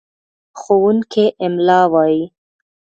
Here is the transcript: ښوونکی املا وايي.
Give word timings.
ښوونکی 0.61 1.25
املا 1.45 1.81
وايي. 1.93 2.21